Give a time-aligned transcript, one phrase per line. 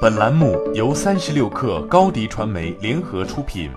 [0.00, 3.68] 本栏目由三十六克高低传媒联合出品。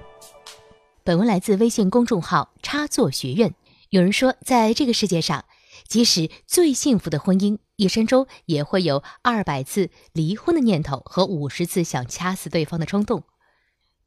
[1.04, 3.56] 本文来自微信公众号“插座学院”。
[3.90, 5.46] 有人说，在这个世界上，
[5.88, 13.24] 即使最幸福的婚姻，一生中也会有二百次离婚的念头和五十次想掐死对方的冲动。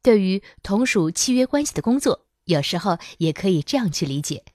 [0.01, 4.45] 对于同属契约关系的工作，有时候也可以这样去理解：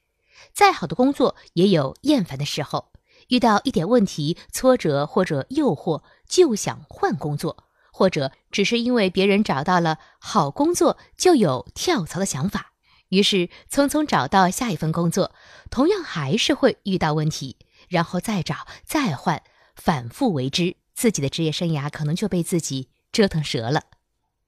[0.54, 2.90] 再好的工作也有厌烦的时候。
[3.30, 12.72] 遇到一点问题、挫折或者诱惑，就想换工作，或者只是因为别人找到了好工作，就有跳槽的想法，
[13.08, 15.32] 于是匆匆找到下一份工作，
[15.70, 17.56] 同样还是会遇到问题，
[17.88, 19.42] 然后再找、再换，
[19.74, 23.84] 反复为之，自己的职业生涯可能就被自己折腾折了。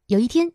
[0.06, 0.52] 有一天，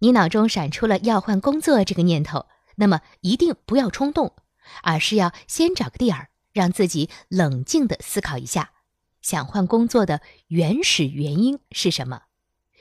[0.00, 2.46] 你脑中闪出了要换工作这个念头，
[2.76, 4.34] 那么一定不要冲动，
[4.82, 6.30] 而是要先找个地儿。
[6.56, 8.70] 让自己冷静地思考一下，
[9.20, 12.22] 想换工作的原始原因是什么？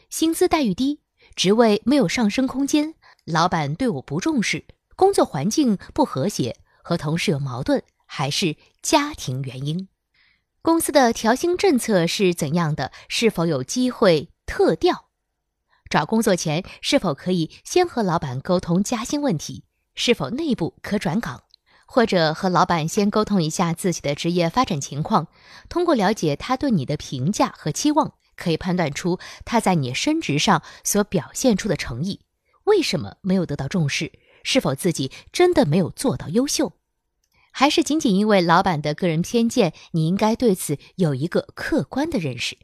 [0.09, 1.01] 薪资待遇低，
[1.35, 2.93] 职位没有上升空间，
[3.25, 4.65] 老板对我不重视，
[4.95, 9.89] 工作环境不和谐，和同事有矛盾，还是家庭原因？
[10.61, 12.93] 公司的调薪政策是怎样的？
[13.09, 15.09] 是否有机会特调？
[15.89, 19.65] 找工作前是否可以先和老板沟通加薪问题？
[19.95, 21.43] 是否内部可转岗？
[21.85, 25.27] 或者和老板先沟通一下自己的职业发展情况，
[25.69, 32.21] 通过了解他对你的评价和期望，可以判断出他在你升职上所表现出的诚意。
[32.65, 34.11] 为什么没有得到重视？
[34.43, 36.73] 是否自己真的没有做到优秀？
[37.51, 39.73] 还是仅仅因为老板的个人偏见？
[39.91, 42.57] 你应该对此有一个客观的认识。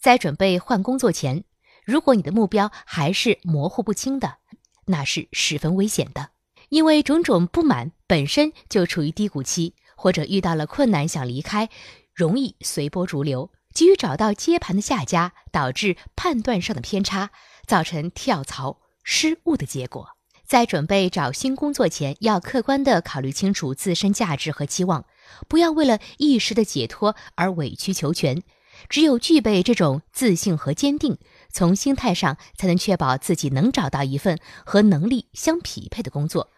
[0.00, 1.44] 在准备换工作前，
[1.84, 4.38] 如果你的目标还是模糊不清的，
[4.86, 6.30] 那是十分危险的。
[6.68, 11.68] 因为种种不满本身就处于低谷期，或者遇到了困难想离开，
[12.14, 17.30] 容易随波逐流，急于找到接盘的下家，导致判断上的偏差，
[17.66, 20.10] 造成跳槽失误的结果。
[20.46, 25.04] 在准备找新工作前，要客观地考虑清楚自身价值和期望，
[25.46, 28.42] 不要为了一时的解脱而委曲求全。
[28.88, 31.18] 只有具备这种自信和坚定，
[31.50, 36.50] 从心态上才能确保自己能找到一份和能力相匹配的工作。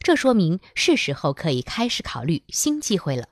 [0.00, 3.28] 这说明是时候可以开始考虑新机会了。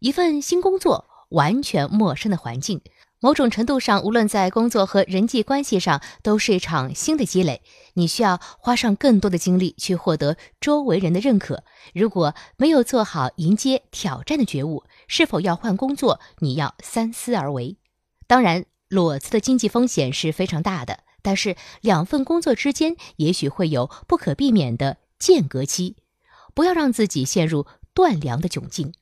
[0.00, 2.80] 一份新工作，完全陌生的环境，
[3.20, 7.62] 某种程度上，无论在工作和人际关系上，都是一场新的积累。
[7.94, 11.62] 你需要花上更多的精力去获得周围人的认可。
[11.94, 17.76] 如果没有做好迎接挑战的觉悟，是否要换工作，你要三思而为。
[18.26, 24.96] 当然，裸辞的经济风险是非常大的，但是两份工作之间也许会有不可避免的。
[25.22, 25.94] 间隔期，
[26.52, 28.92] 不要让自己陷入断粮的窘境。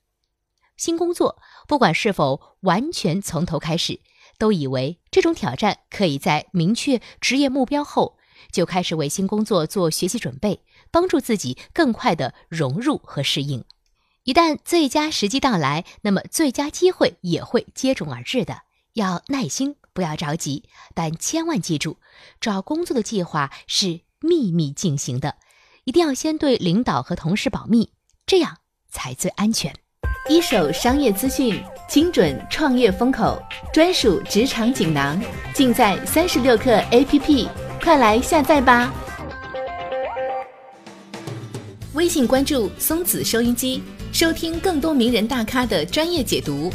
[0.76, 4.00] 新工作，不管是否完全从头开始，
[4.36, 8.18] 都以为这种挑战可以在明确职业目标后
[8.52, 13.64] 就开始为新工作做学习准备，帮助自己更快的融入和适应。
[14.24, 18.60] 一旦最佳时机到来，那么最佳机会也会接踵而至的。
[18.92, 21.96] 要耐心，不要着急，但千万记住，
[22.42, 25.36] 找工作的计划是秘密进行的。
[25.84, 27.90] 一定要先对领导和同事保密，
[28.26, 28.58] 这样
[28.90, 29.74] 才最安全。
[30.28, 33.42] 一手商业资讯，精准创业风口，
[33.72, 35.20] 专属职场锦囊，
[35.54, 37.48] 尽在三十六课 APP，
[37.82, 38.92] 快来下载吧！
[41.94, 43.82] 微信关注松子收音机，
[44.12, 46.70] 收听更多名人大咖的专业解读。